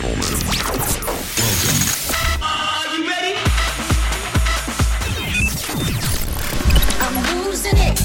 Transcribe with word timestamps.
gentlemen, 0.00 0.20
welcome. 1.42 1.78
Are 2.42 2.86
you 2.94 3.00
ready? 3.08 3.34
I'm 7.00 7.14
losing 7.44 7.78
it. 7.78 7.96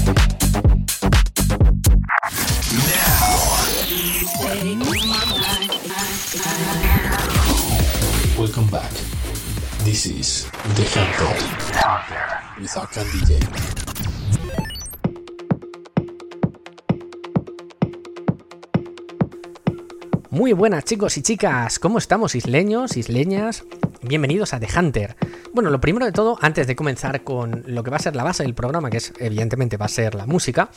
Now. 2.90 3.24
Welcome 8.38 8.68
back. 8.68 8.90
This 9.84 10.06
is 10.06 10.50
The 10.74 10.84
Hunter 10.94 12.60
with 12.60 12.70
Arcan 12.70 13.04
DJ. 13.04 13.93
Muy 20.34 20.52
buenas 20.52 20.82
chicos 20.82 21.16
y 21.16 21.22
chicas, 21.22 21.78
¿cómo 21.78 21.98
estamos 21.98 22.34
isleños, 22.34 22.96
isleñas? 22.96 23.62
Bienvenidos 24.02 24.52
a 24.52 24.58
The 24.58 24.66
Hunter. 24.76 25.14
Bueno, 25.52 25.70
lo 25.70 25.80
primero 25.80 26.06
de 26.06 26.10
todo, 26.10 26.38
antes 26.40 26.66
de 26.66 26.74
comenzar 26.74 27.22
con 27.22 27.62
lo 27.68 27.84
que 27.84 27.92
va 27.92 27.98
a 27.98 28.00
ser 28.00 28.16
la 28.16 28.24
base 28.24 28.42
del 28.42 28.52
programa, 28.52 28.90
que 28.90 28.96
es 28.96 29.12
evidentemente 29.20 29.76
va 29.76 29.86
a 29.86 29.88
ser 29.88 30.16
la 30.16 30.26
música, 30.26 30.70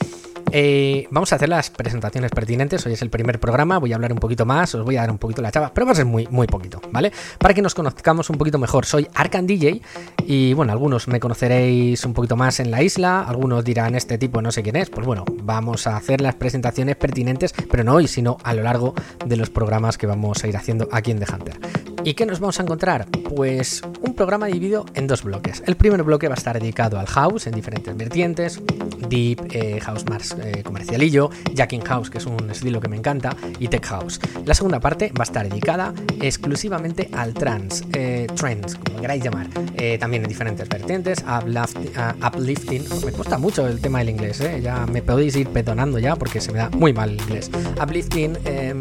eh, 0.52 1.06
vamos 1.10 1.32
a 1.32 1.36
hacer 1.36 1.48
las 1.48 1.70
presentaciones 1.70 2.30
pertinentes. 2.30 2.84
Hoy 2.86 2.94
es 2.94 3.02
el 3.02 3.10
primer 3.10 3.38
programa, 3.38 3.78
voy 3.78 3.92
a 3.92 3.96
hablar 3.96 4.12
un 4.12 4.18
poquito 4.18 4.46
más, 4.46 4.74
os 4.74 4.84
voy 4.84 4.96
a 4.96 5.00
dar 5.00 5.10
un 5.10 5.18
poquito 5.18 5.42
la 5.42 5.50
chava, 5.50 5.72
pero 5.74 5.86
va 5.86 5.92
a 5.92 5.94
ser 5.94 6.06
muy, 6.06 6.26
muy 6.30 6.46
poquito, 6.46 6.80
¿vale? 6.90 7.12
Para 7.38 7.54
que 7.54 7.62
nos 7.62 7.74
conozcamos 7.74 8.30
un 8.30 8.36
poquito 8.36 8.58
mejor, 8.58 8.86
soy 8.86 9.08
Arcan 9.14 9.46
DJ 9.46 9.82
y 10.26 10.54
bueno, 10.54 10.72
algunos 10.72 11.08
me 11.08 11.20
conoceréis 11.20 12.04
un 12.04 12.14
poquito 12.14 12.36
más 12.36 12.60
en 12.60 12.70
la 12.70 12.82
isla, 12.82 13.22
algunos 13.22 13.64
dirán 13.64 13.94
este 13.94 14.18
tipo 14.18 14.40
no 14.42 14.50
sé 14.50 14.62
quién 14.62 14.76
es, 14.76 14.90
pues 14.90 15.06
bueno, 15.06 15.24
vamos 15.42 15.86
a 15.86 15.96
hacer 15.96 16.20
las 16.20 16.34
presentaciones 16.34 16.96
pertinentes, 16.96 17.52
pero 17.70 17.84
no 17.84 17.94
hoy, 17.94 18.08
sino 18.08 18.38
a 18.42 18.54
lo 18.54 18.62
largo 18.62 18.94
de 19.24 19.36
los 19.36 19.50
programas 19.50 19.98
que 19.98 20.06
vamos 20.06 20.42
a 20.44 20.48
ir 20.48 20.56
haciendo 20.56 20.88
aquí 20.92 21.10
en 21.10 21.20
The 21.20 21.26
Hunter. 21.32 21.58
¿Y 22.04 22.14
qué 22.14 22.26
nos 22.26 22.40
vamos 22.40 22.58
a 22.58 22.62
encontrar? 22.62 23.06
Pues 23.34 23.82
un 24.00 24.14
programa 24.14 24.46
dividido 24.46 24.86
en 24.94 25.06
dos 25.06 25.24
bloques. 25.24 25.62
El 25.66 25.76
primer 25.76 26.02
bloque 26.04 26.28
va 26.28 26.34
a 26.34 26.38
estar 26.38 26.58
dedicado 26.58 26.98
al 26.98 27.06
house 27.06 27.46
en 27.46 27.54
diferentes 27.54 27.94
vertientes, 27.96 28.60
deep, 29.08 29.48
eh, 29.50 29.80
house 29.80 30.04
más 30.08 30.37
eh, 30.42 30.62
comercialillo, 30.62 31.30
jacking 31.54 31.82
house, 31.82 32.10
que 32.10 32.18
es 32.18 32.26
un 32.26 32.50
estilo 32.50 32.80
que 32.80 32.88
me 32.88 32.96
encanta, 32.96 33.36
y 33.58 33.68
tech 33.68 33.84
house. 33.86 34.20
La 34.44 34.54
segunda 34.54 34.80
parte 34.80 35.12
va 35.18 35.22
a 35.22 35.24
estar 35.24 35.48
dedicada 35.48 35.92
exclusivamente 36.20 37.08
al 37.12 37.34
trance, 37.34 37.84
eh, 37.92 38.26
trends, 38.34 38.76
como 38.76 39.00
queráis 39.00 39.22
llamar, 39.22 39.46
eh, 39.76 39.98
también 39.98 40.22
en 40.22 40.28
diferentes 40.28 40.68
vertientes, 40.68 41.24
uplift- 41.24 41.90
ah, 41.96 42.14
uplifting, 42.28 42.84
me 43.04 43.12
cuesta 43.12 43.38
mucho 43.38 43.66
el 43.66 43.80
tema 43.80 43.98
del 44.00 44.10
inglés, 44.10 44.40
eh, 44.40 44.60
ya 44.62 44.86
me 44.86 45.02
podéis 45.02 45.36
ir 45.36 45.48
perdonando 45.48 45.98
ya 45.98 46.16
porque 46.16 46.40
se 46.40 46.52
me 46.52 46.58
da 46.58 46.70
muy 46.70 46.92
mal 46.92 47.10
el 47.10 47.20
inglés. 47.20 47.50
Uplifting, 47.82 48.36
em, 48.44 48.78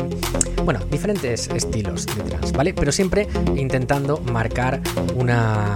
bueno, 0.64 0.80
diferentes 0.92 1.48
estilos 1.50 2.06
de 2.06 2.24
trance, 2.24 2.52
¿vale? 2.56 2.74
Pero 2.74 2.92
siempre 2.92 3.28
intentando 3.56 4.20
marcar 4.32 4.82
una, 5.16 5.76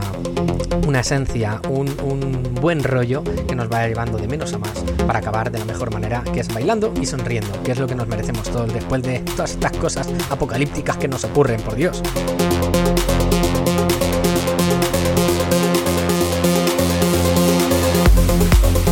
una 0.88 1.00
esencia, 1.00 1.62
un, 1.70 1.90
un 2.04 2.56
buen 2.62 2.84
rollo 2.84 3.24
que 3.48 3.56
nos 3.56 3.70
vaya 3.70 3.88
llevando 3.88 4.18
de 4.18 4.28
menos 4.28 4.54
a 4.54 4.58
más 4.58 4.72
para 5.08 5.20
acabar 5.20 5.52
de 5.52 5.61
la 5.62 5.74
mejor 5.74 5.94
manera, 5.94 6.24
que 6.24 6.40
es 6.40 6.48
bailando 6.48 6.92
y 7.00 7.06
sonriendo, 7.06 7.62
que 7.62 7.72
es 7.72 7.80
lo 7.80 7.86
que 7.86 7.94
nos 7.94 8.08
merecemos 8.08 8.50
todos 8.50 8.74
después 8.74 9.04
de 9.04 9.20
todas 9.20 9.52
estas 9.52 9.72
cosas 9.74 10.08
apocalípticas 10.32 10.98
que 10.98 11.08
nos 11.08 11.24
ocurren, 11.24 11.62
por 11.62 11.76
Dios. 11.76 12.02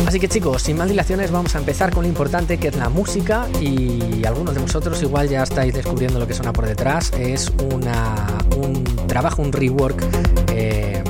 Así 0.06 0.20
que 0.20 0.28
chicos, 0.28 0.62
sin 0.62 0.76
más 0.76 0.88
dilaciones 0.88 1.32
vamos 1.32 1.54
a 1.56 1.58
empezar 1.58 1.92
con 1.92 2.02
lo 2.04 2.08
importante 2.08 2.58
que 2.58 2.68
es 2.68 2.76
la 2.76 2.88
música 2.88 3.48
y 3.60 4.24
algunos 4.24 4.54
de 4.54 4.60
vosotros 4.60 5.02
igual 5.02 5.28
ya 5.28 5.42
estáis 5.42 5.74
descubriendo 5.74 6.18
lo 6.20 6.26
que 6.26 6.34
suena 6.34 6.52
por 6.52 6.66
detrás. 6.66 7.12
Es 7.18 7.50
una, 7.72 8.26
un 8.56 8.84
trabajo, 9.06 9.42
un 9.42 9.52
rework 9.52 10.04
eh, 10.52 11.02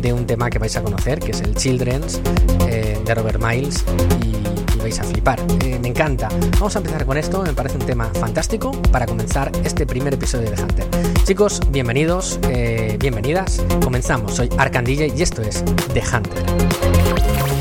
de 0.00 0.12
un 0.12 0.26
tema 0.26 0.48
que 0.48 0.58
vais 0.58 0.76
a 0.76 0.82
conocer, 0.82 1.18
que 1.20 1.32
es 1.32 1.40
el 1.40 1.54
Children's 1.54 2.20
eh, 2.66 2.98
de 3.04 3.14
Robert 3.14 3.42
Miles 3.42 3.84
y, 4.22 4.41
vais 4.82 4.98
a 4.98 5.04
flipar. 5.04 5.38
Eh, 5.64 5.78
me 5.80 5.88
encanta. 5.88 6.28
Vamos 6.58 6.74
a 6.74 6.80
empezar 6.80 7.06
con 7.06 7.16
esto, 7.16 7.42
me 7.42 7.52
parece 7.52 7.76
un 7.78 7.86
tema 7.86 8.10
fantástico 8.14 8.72
para 8.90 9.06
comenzar 9.06 9.50
este 9.64 9.86
primer 9.86 10.14
episodio 10.14 10.50
de 10.50 10.60
Hunter. 10.60 10.86
Chicos, 11.24 11.60
bienvenidos, 11.70 12.40
eh, 12.48 12.96
bienvenidas. 12.98 13.62
Comenzamos, 13.82 14.34
soy 14.34 14.48
Arcan 14.58 14.84
DJ 14.84 15.12
y 15.16 15.22
esto 15.22 15.42
es 15.42 15.64
The 15.94 16.02
Hunter. 16.02 16.42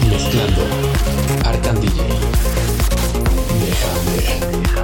Mezclando 0.09 0.62
Arcan 1.46 1.80
DJ. 1.80 2.02
The 4.16 4.81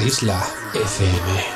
la 0.00 0.06
isla 0.06 0.46
FM. 0.72 1.49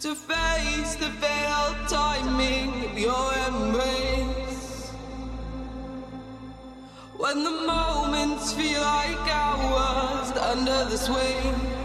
To 0.00 0.14
face 0.14 0.94
the 0.96 1.08
failed 1.08 1.76
timing 1.88 2.84
of 2.84 2.98
your 2.98 3.32
embrace. 3.48 4.90
When 7.16 7.42
the 7.42 7.50
moments 7.50 8.52
feel 8.52 8.80
like 8.82 9.34
hours 9.34 10.32
under 10.32 10.84
the 10.90 10.98
swing. 10.98 11.75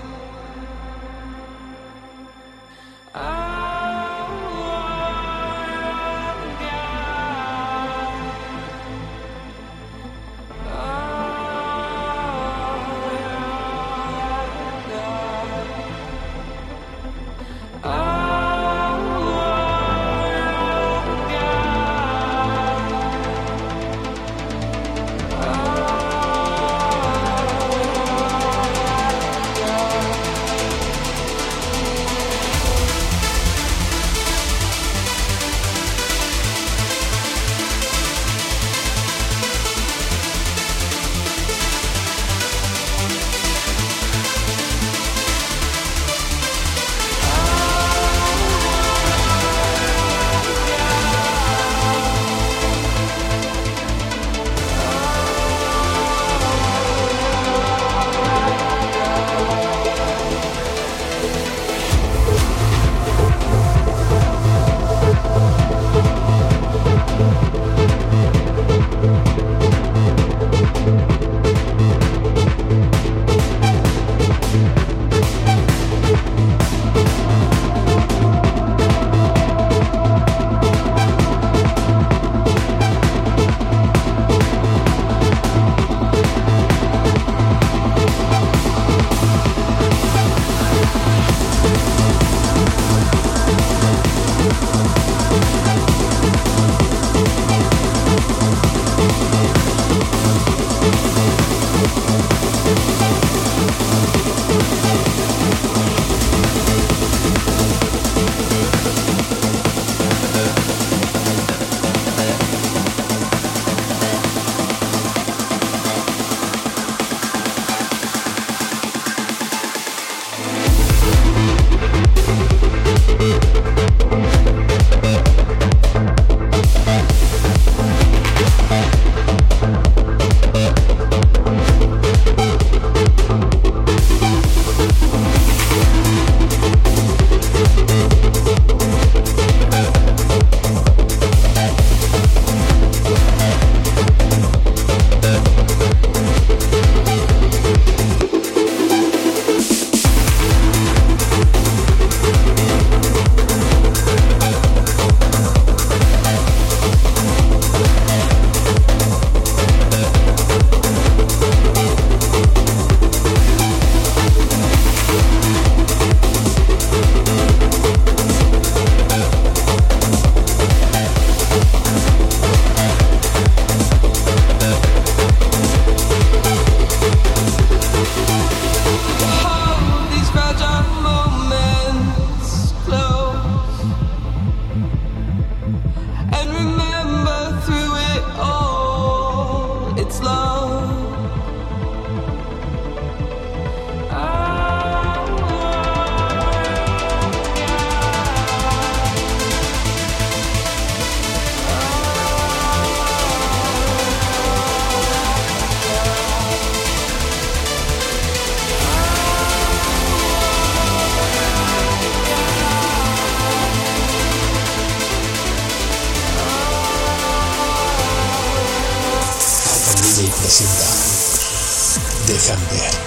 también. 222.48 223.01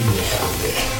Yeah. 0.00 0.99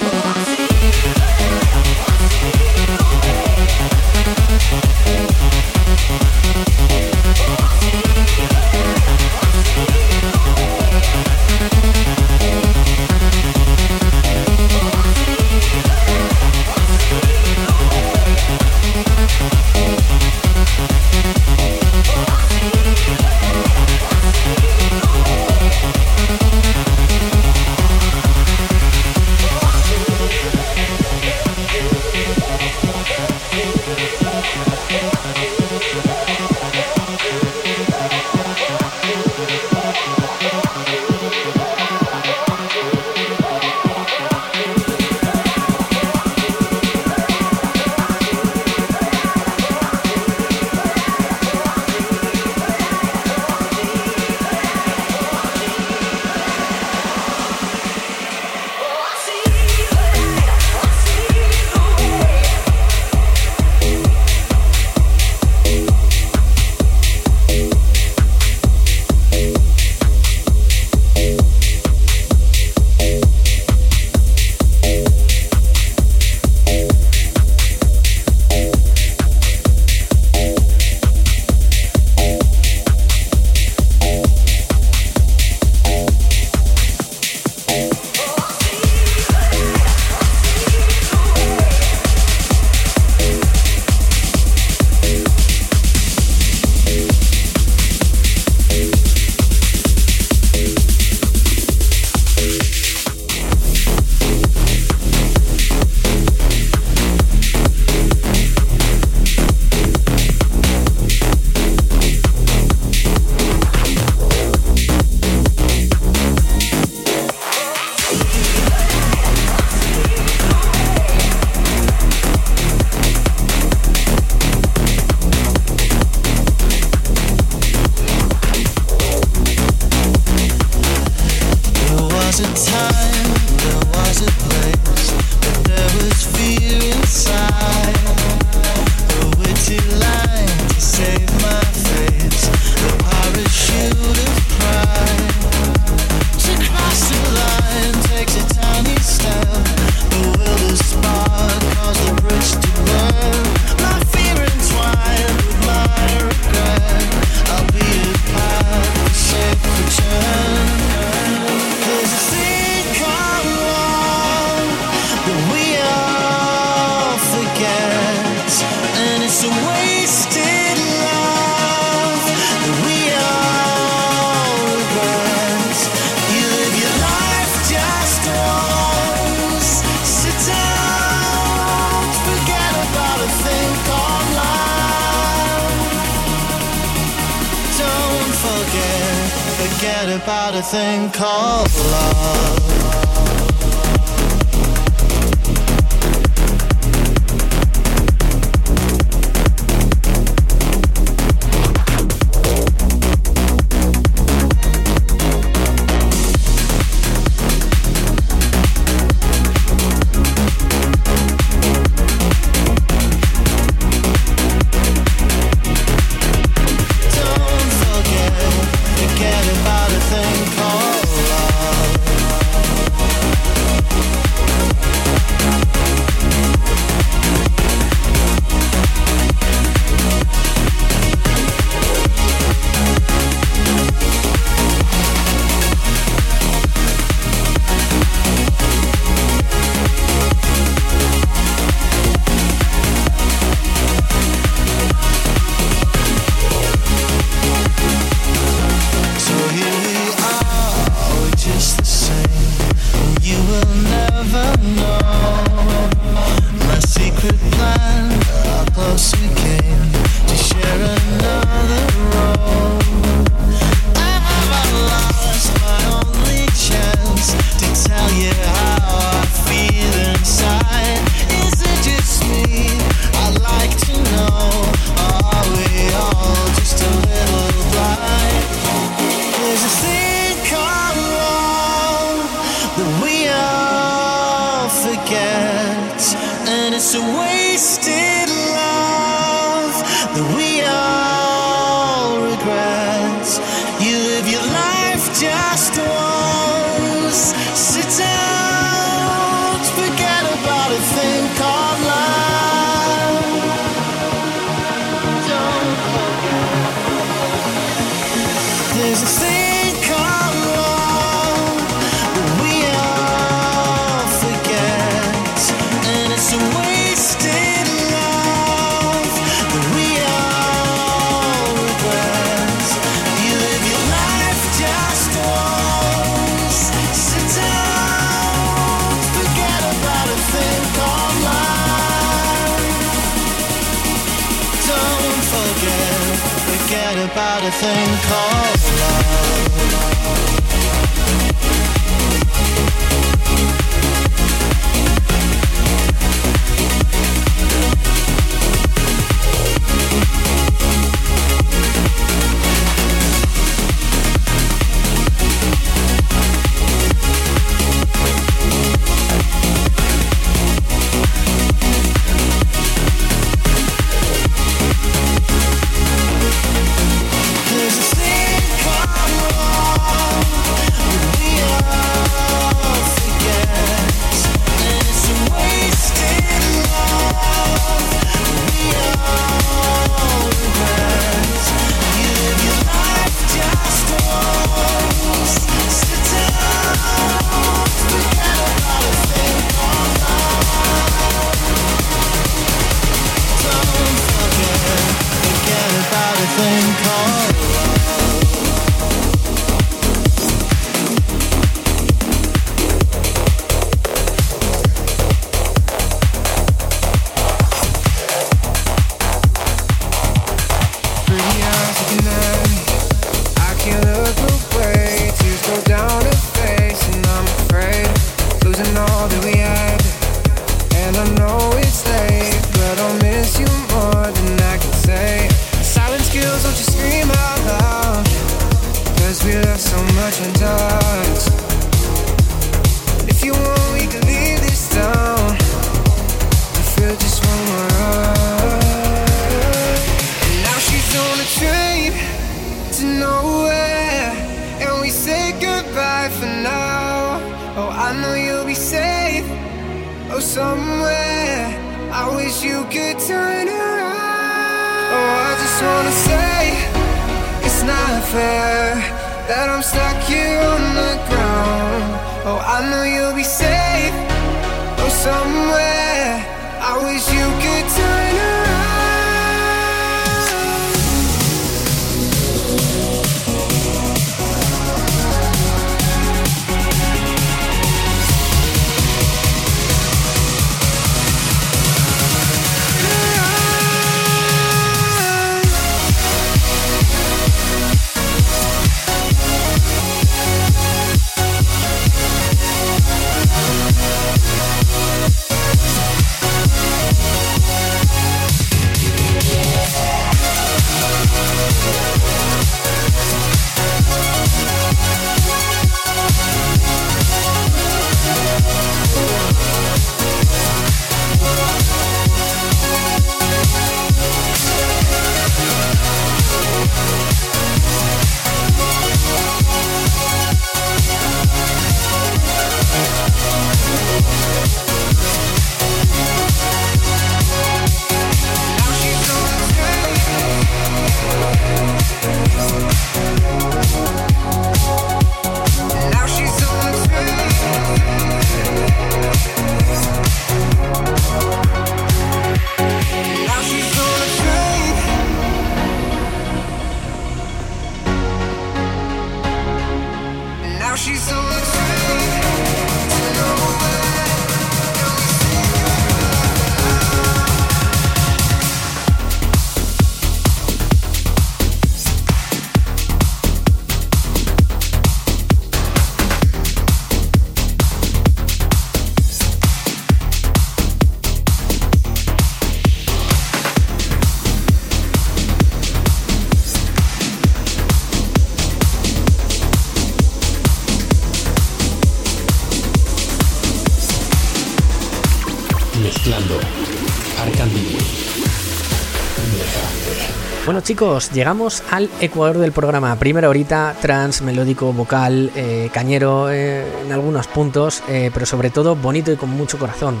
Chicos, 590.64 591.12
llegamos 591.12 591.62
al 591.70 591.90
ecuador 592.00 592.38
del 592.38 592.52
programa. 592.52 592.96
Primera 592.96 593.28
horita, 593.28 593.76
trans, 593.82 594.22
melódico, 594.22 594.72
vocal, 594.72 595.30
eh, 595.36 595.68
cañero 595.72 596.30
eh, 596.30 596.64
en 596.84 596.90
algunos 596.90 597.26
puntos, 597.26 597.82
eh, 597.86 598.10
pero 598.12 598.24
sobre 598.24 598.48
todo 598.48 598.74
bonito 598.74 599.12
y 599.12 599.16
con 599.16 599.28
mucho 599.28 599.58
corazón. 599.58 600.00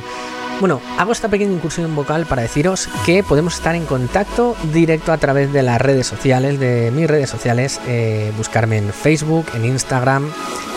Bueno, 0.60 0.80
hago 0.98 1.12
esta 1.12 1.28
pequeña 1.28 1.52
incursión 1.52 1.94
vocal 1.94 2.24
para 2.24 2.40
deciros 2.42 2.88
que 3.04 3.22
podemos 3.22 3.56
estar 3.56 3.74
en 3.74 3.84
contacto 3.84 4.56
directo 4.72 5.12
a 5.12 5.18
través 5.18 5.52
de 5.52 5.62
las 5.62 5.78
redes 5.80 6.06
sociales, 6.06 6.58
de 6.58 6.90
mis 6.92 7.08
redes 7.08 7.28
sociales, 7.28 7.78
eh, 7.86 8.32
buscarme 8.36 8.78
en 8.78 8.90
Facebook, 8.92 9.46
en 9.54 9.66
Instagram 9.66 10.30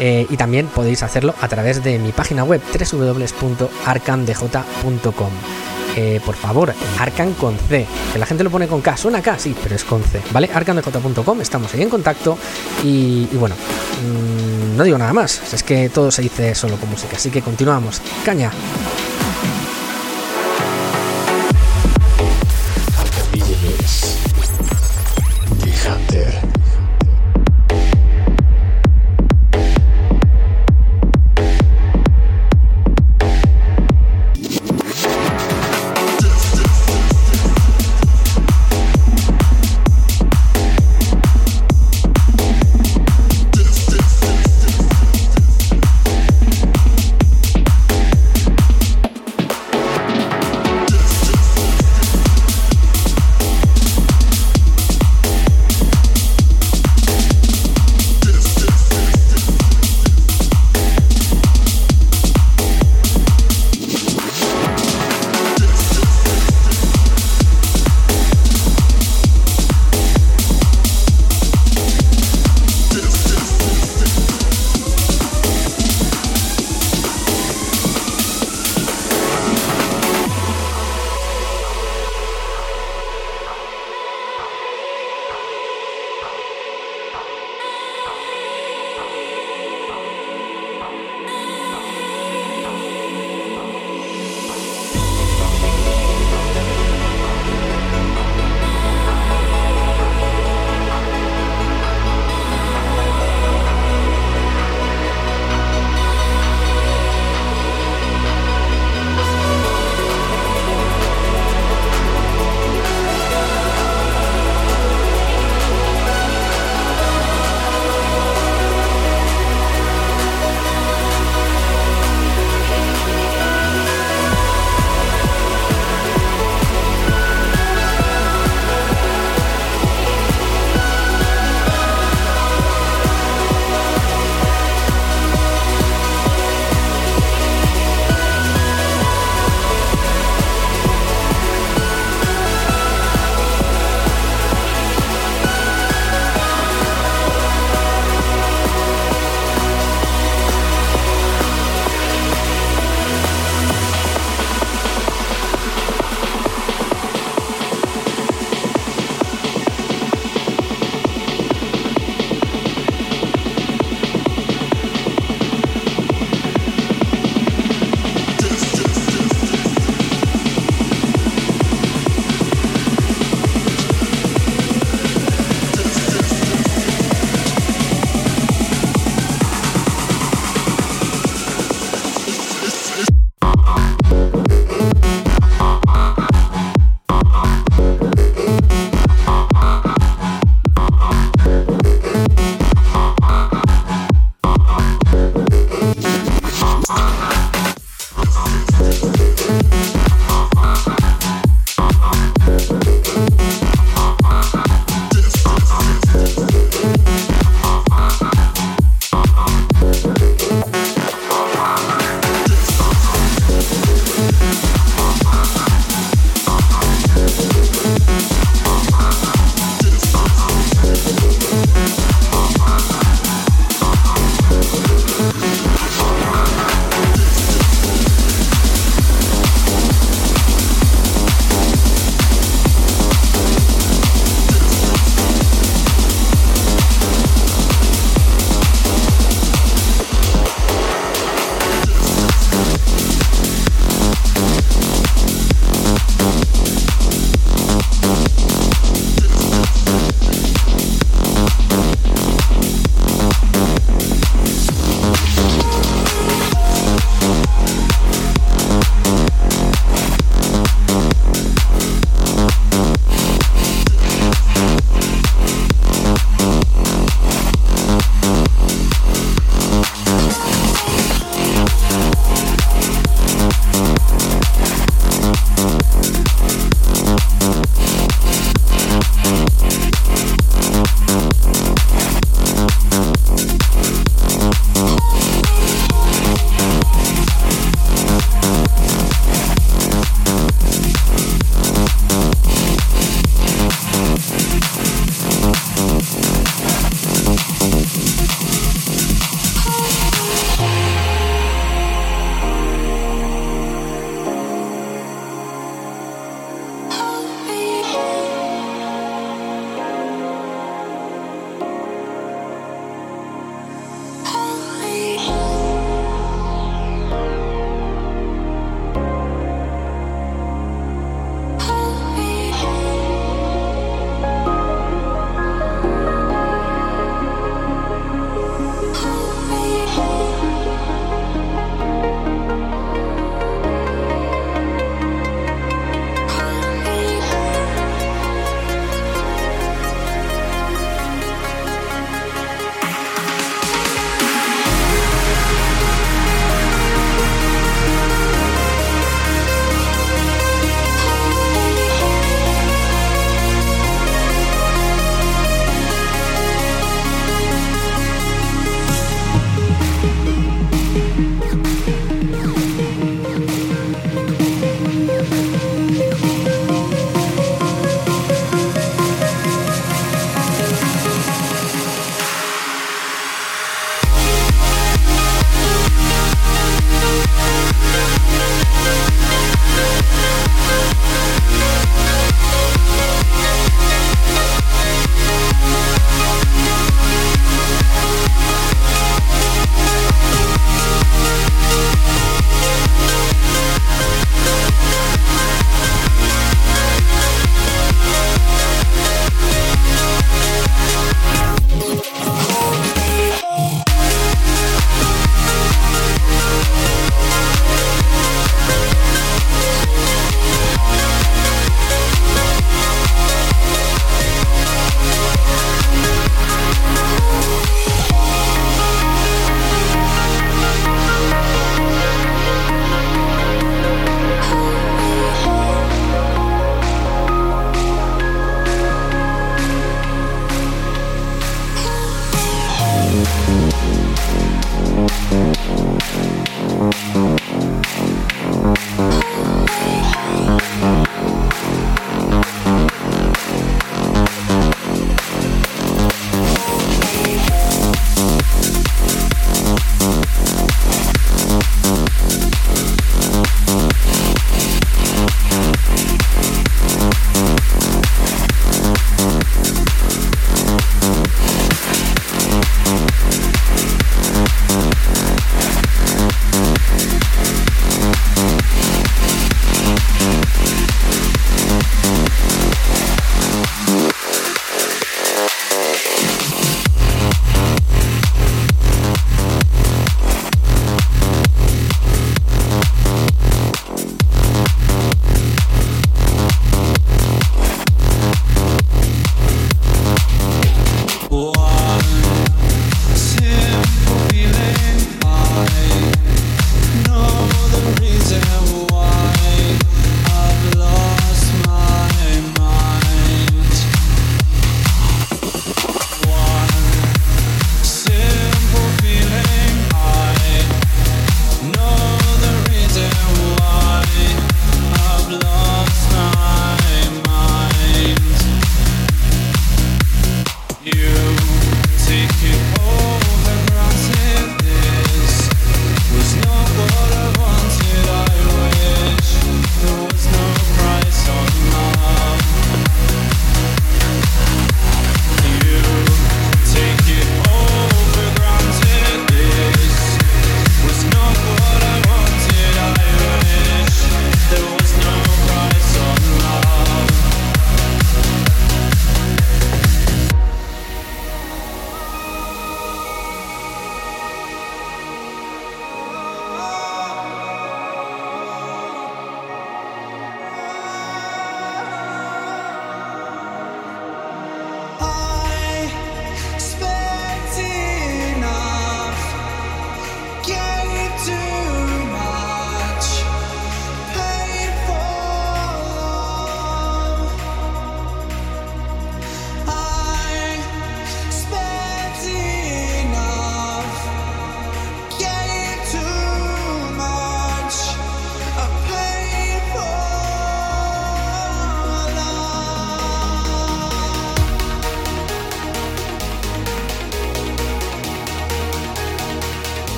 y 0.00 0.36
también 0.36 0.66
podéis 0.66 1.04
hacerlo 1.04 1.32
a 1.40 1.46
través 1.46 1.84
de 1.84 2.00
mi 2.00 2.10
página 2.10 2.42
web 2.42 2.60
www.arcandj.com. 2.72 5.71
Eh, 5.96 6.20
por 6.24 6.34
favor, 6.34 6.72
Arcan 6.98 7.34
con 7.34 7.56
C, 7.58 7.86
que 8.12 8.18
la 8.18 8.26
gente 8.26 8.42
lo 8.44 8.50
pone 8.50 8.66
con 8.66 8.80
K, 8.80 8.96
suena 8.96 9.20
K, 9.20 9.38
sí, 9.38 9.54
pero 9.62 9.74
es 9.74 9.84
con 9.84 10.02
C, 10.02 10.22
¿vale? 10.32 10.48
arcandj.com, 10.52 11.40
estamos 11.40 11.72
ahí 11.74 11.82
en 11.82 11.90
contacto 11.90 12.38
y, 12.82 13.26
bueno, 13.32 13.54
mmm, 13.54 14.76
no 14.76 14.84
digo 14.84 14.96
nada 14.96 15.12
más, 15.12 15.52
es 15.52 15.62
que 15.62 15.90
todo 15.90 16.10
se 16.10 16.22
dice 16.22 16.54
solo 16.54 16.76
con 16.76 16.88
música, 16.88 17.16
así 17.16 17.30
que 17.30 17.42
continuamos. 17.42 18.00
Caña. 18.24 18.50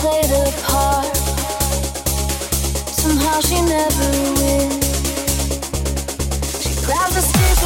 Play 0.00 0.22
the 0.22 0.44
part. 0.64 1.16
Somehow 2.88 3.40
she 3.40 3.60
never 3.60 4.10
wins. 4.40 4.86
She 6.62 6.72
grabs 6.86 7.16
a 7.16 7.20
stick 7.20 7.58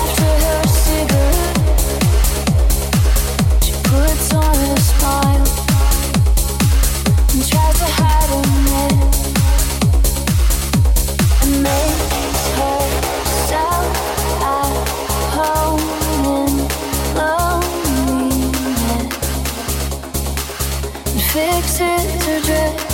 after 0.00 0.30
her 0.44 0.62
cigarette. 0.84 1.58
She 3.62 3.72
puts 3.84 4.34
on 4.34 4.56
a 4.56 4.80
smile 4.80 5.46
and 7.30 7.42
tries 7.48 7.78
to 7.78 7.86
hide 7.86 8.12
gereksizce 21.62 22.91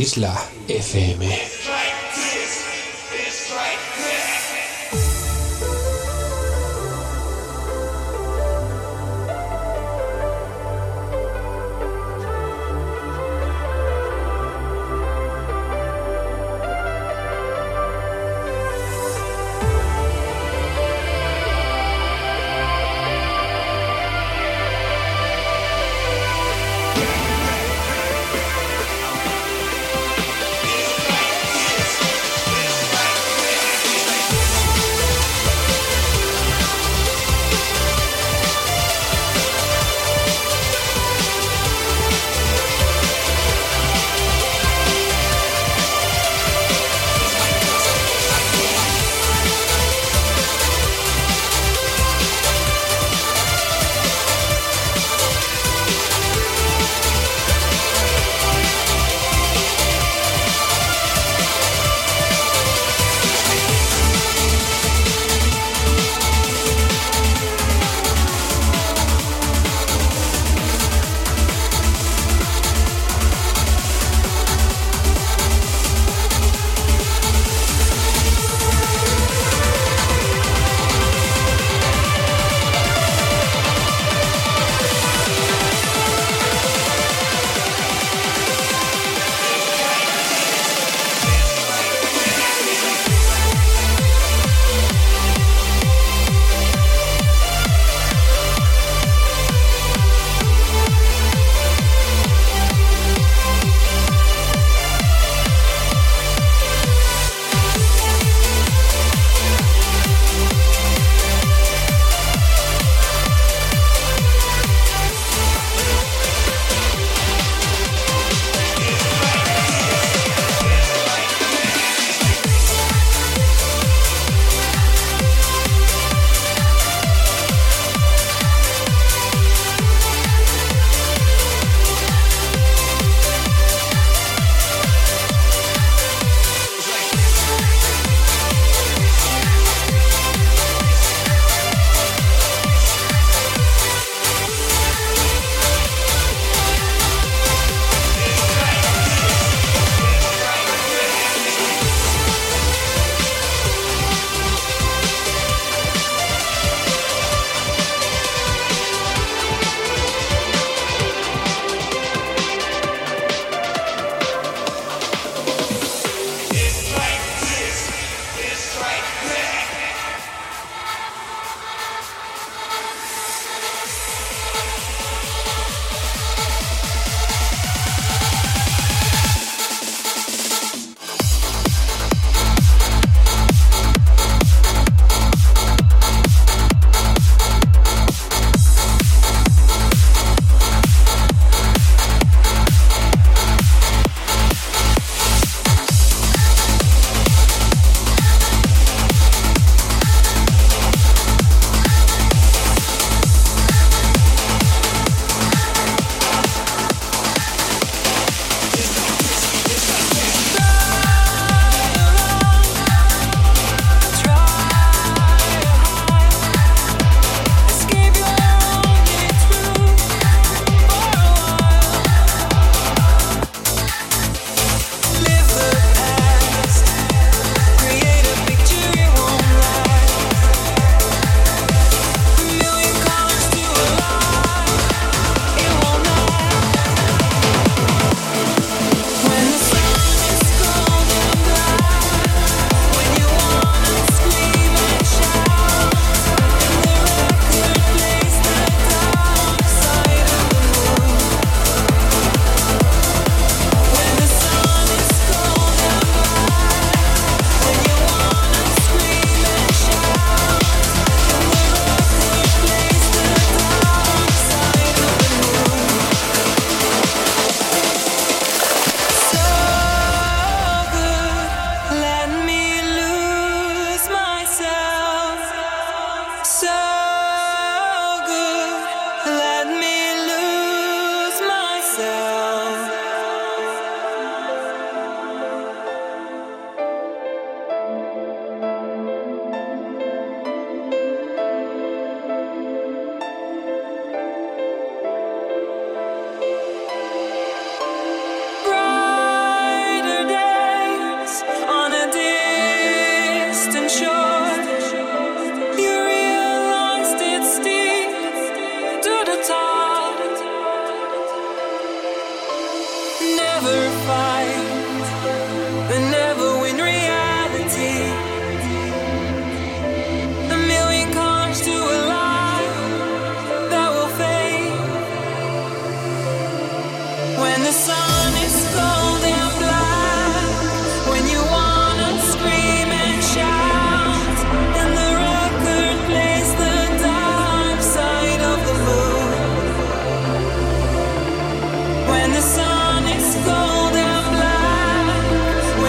isla 0.00 0.32
FM. 0.66 1.49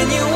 when 0.02 0.10
you 0.10 0.31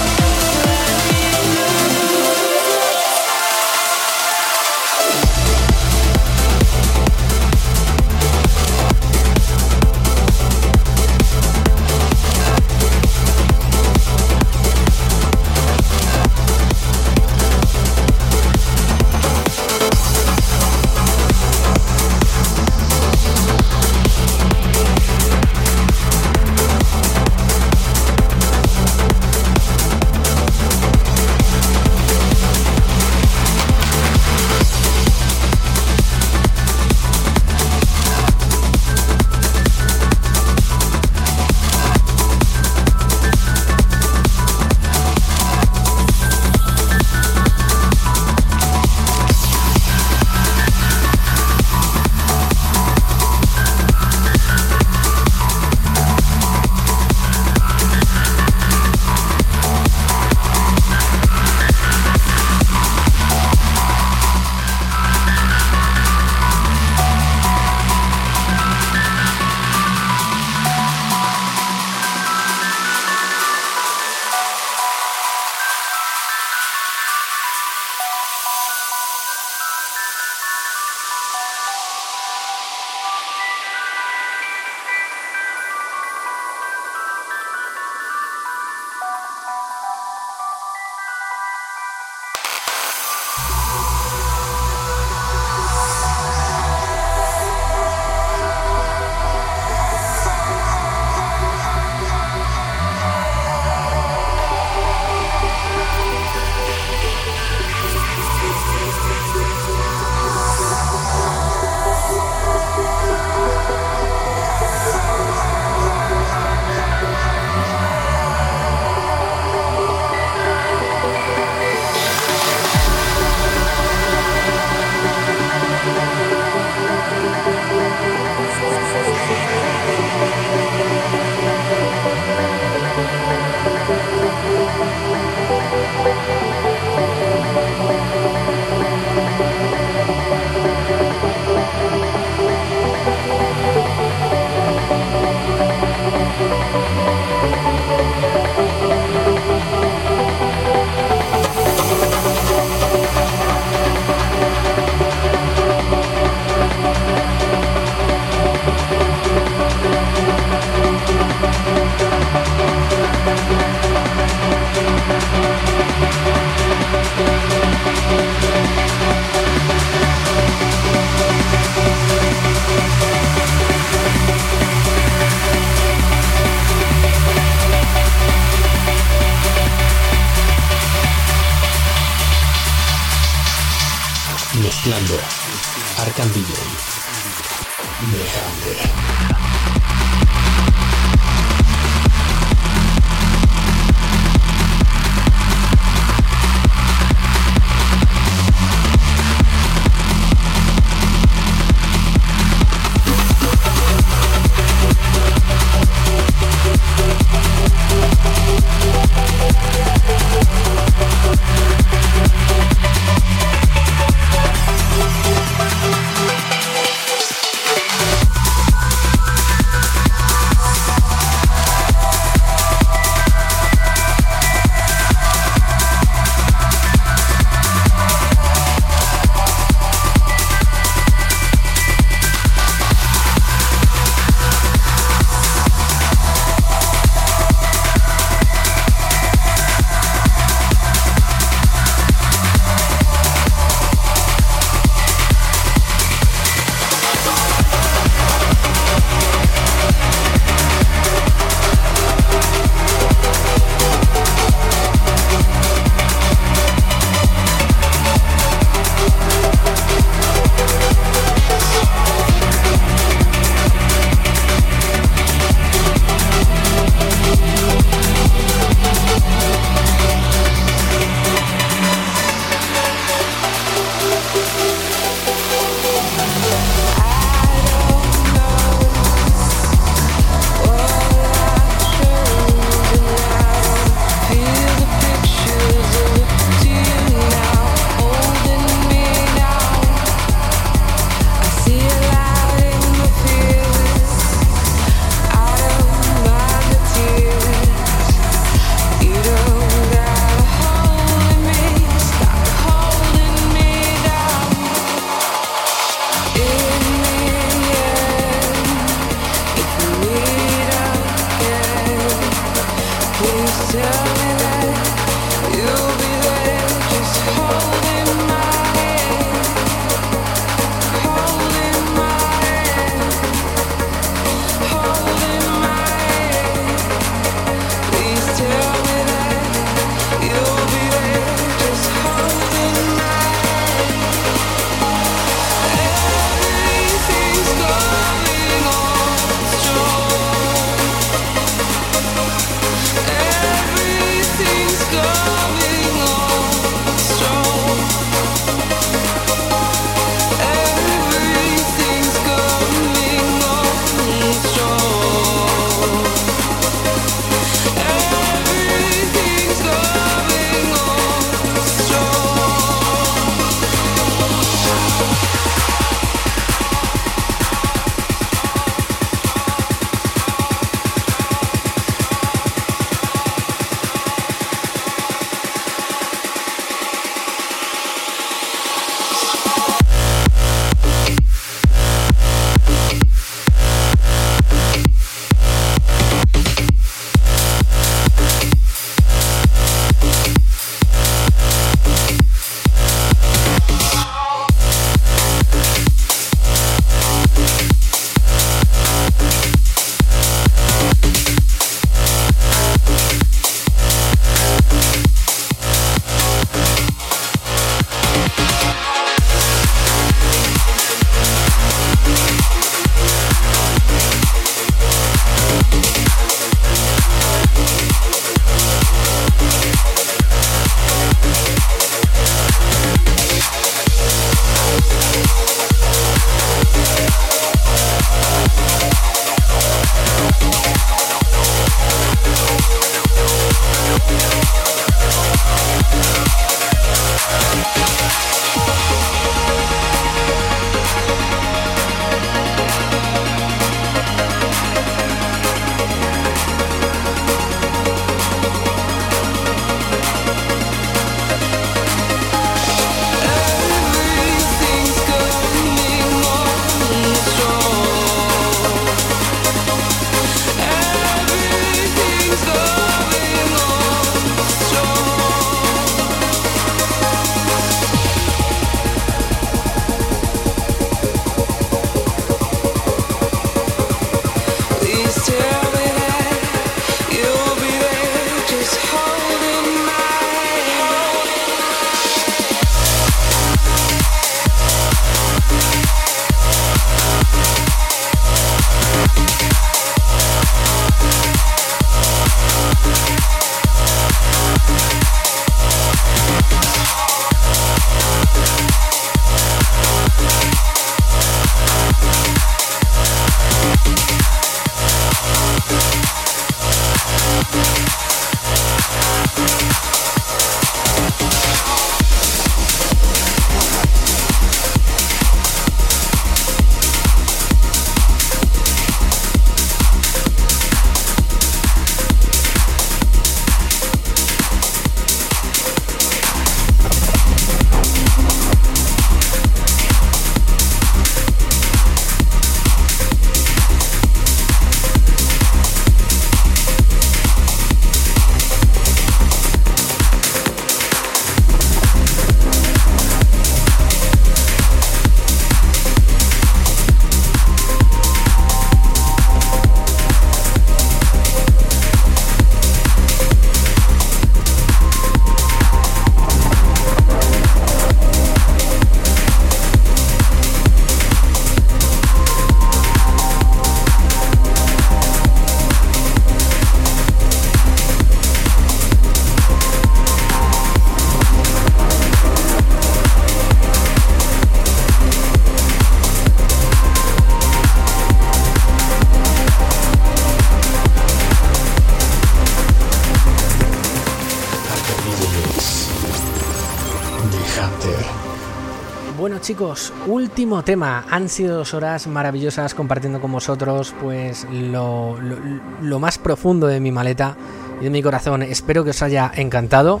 chicos, 589.48 589.94
último 590.06 590.62
tema. 590.62 591.06
Han 591.10 591.30
sido 591.30 591.56
dos 591.56 591.72
horas 591.72 592.06
maravillosas 592.06 592.74
compartiendo 592.74 593.18
con 593.18 593.32
vosotros 593.32 593.94
pues 593.98 594.46
lo, 594.52 595.18
lo- 595.18 595.36
lo 595.80 595.98
más 595.98 596.18
profundo 596.18 596.66
de 596.66 596.80
mi 596.80 596.92
maleta 596.92 597.34
y 597.80 597.84
de 597.84 597.88
mi 597.90 598.02
corazón. 598.02 598.42
Espero 598.42 598.84
que 598.84 598.90
os 598.90 599.00
haya 599.00 599.32
encantado. 599.34 600.00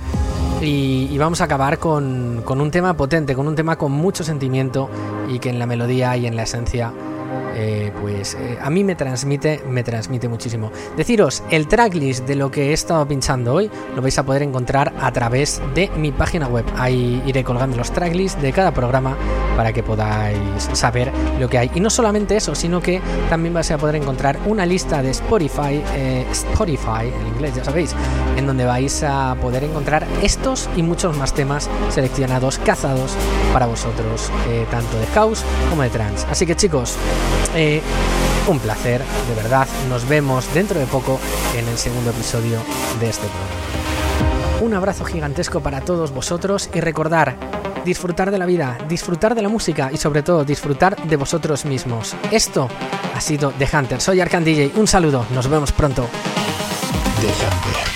Y, 0.60 1.08
y 1.10 1.16
vamos 1.16 1.40
a 1.40 1.44
acabar 1.44 1.78
con, 1.78 2.42
con 2.44 2.60
un 2.60 2.70
tema 2.70 2.94
potente, 2.94 3.34
con 3.34 3.48
un 3.48 3.54
tema 3.56 3.76
con 3.76 3.90
mucho 3.90 4.22
sentimiento 4.22 4.90
y 5.30 5.38
que 5.38 5.48
en 5.48 5.58
la 5.58 5.64
melodía 5.64 6.14
y 6.18 6.26
en 6.26 6.36
la 6.36 6.42
esencia 6.42 6.92
eh, 7.60 7.90
pues 8.00 8.34
eh, 8.34 8.56
a 8.62 8.70
mí 8.70 8.84
me 8.84 8.94
transmite, 8.94 9.64
me 9.68 9.82
transmite 9.82 10.28
muchísimo. 10.28 10.70
Deciros, 10.96 11.42
el 11.50 11.66
tracklist 11.66 12.24
de 12.24 12.36
lo 12.36 12.52
que 12.52 12.70
he 12.70 12.72
estado 12.72 13.06
pinchando 13.06 13.54
hoy 13.54 13.68
lo 13.96 14.00
vais 14.00 14.16
a 14.16 14.22
poder 14.22 14.42
encontrar 14.42 14.94
a 15.00 15.10
través 15.10 15.60
de 15.74 15.90
mi 15.96 16.12
página 16.12 16.46
web. 16.46 16.64
Ahí 16.76 17.20
iré 17.26 17.42
colgando 17.42 17.76
los 17.76 17.90
tracklists 17.90 18.40
de 18.40 18.52
cada 18.52 18.72
programa 18.72 19.16
para 19.56 19.72
que 19.72 19.82
podáis 19.82 20.70
saber 20.72 21.10
lo 21.40 21.48
que 21.48 21.58
hay. 21.58 21.70
Y 21.74 21.80
no 21.80 21.90
solamente 21.90 22.36
eso, 22.36 22.54
sino 22.54 22.80
que 22.80 23.00
también 23.28 23.52
vais 23.52 23.68
a 23.72 23.76
poder 23.76 23.96
encontrar 23.96 24.38
una 24.46 24.64
lista 24.64 25.02
de 25.02 25.10
Spotify, 25.10 25.82
eh, 25.96 26.24
Spotify 26.30 27.12
en 27.12 27.26
inglés, 27.34 27.56
ya 27.56 27.64
sabéis, 27.64 27.92
en 28.36 28.46
donde 28.46 28.64
vais 28.66 29.02
a 29.02 29.36
poder 29.42 29.64
encontrar 29.64 30.06
estos 30.22 30.70
y 30.76 30.84
muchos 30.84 31.16
más 31.16 31.34
temas 31.34 31.68
seleccionados, 31.90 32.58
cazados 32.58 33.16
para 33.52 33.66
vosotros, 33.66 34.30
eh, 34.48 34.64
tanto 34.70 34.96
de 34.96 35.06
house 35.06 35.42
como 35.70 35.82
de 35.82 35.90
trance. 35.90 36.24
Así 36.30 36.46
que 36.46 36.54
chicos, 36.54 36.96
eh, 37.54 37.82
un 38.46 38.58
placer, 38.58 39.02
de 39.28 39.34
verdad. 39.34 39.66
Nos 39.88 40.08
vemos 40.08 40.52
dentro 40.54 40.78
de 40.78 40.86
poco 40.86 41.20
en 41.56 41.68
el 41.68 41.78
segundo 41.78 42.10
episodio 42.10 42.58
de 43.00 43.08
este 43.08 43.26
programa. 43.26 44.60
Un 44.60 44.74
abrazo 44.74 45.04
gigantesco 45.04 45.60
para 45.60 45.80
todos 45.82 46.12
vosotros 46.12 46.68
y 46.74 46.80
recordar, 46.80 47.36
disfrutar 47.84 48.30
de 48.30 48.38
la 48.38 48.46
vida, 48.46 48.76
disfrutar 48.88 49.34
de 49.34 49.42
la 49.42 49.48
música 49.48 49.90
y 49.92 49.96
sobre 49.96 50.22
todo 50.22 50.44
disfrutar 50.44 50.96
de 51.06 51.16
vosotros 51.16 51.64
mismos. 51.64 52.16
Esto 52.32 52.68
ha 53.14 53.20
sido 53.20 53.52
The 53.52 53.68
Hunter. 53.72 54.00
Soy 54.00 54.20
Arcan 54.20 54.44
DJ. 54.44 54.72
Un 54.76 54.86
saludo. 54.86 55.26
Nos 55.32 55.48
vemos 55.48 55.70
pronto. 55.72 56.08
The 57.20 57.26
Hunter. 57.28 57.87